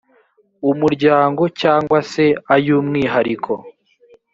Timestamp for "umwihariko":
2.79-3.51